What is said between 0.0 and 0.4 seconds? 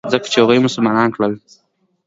ځکه چې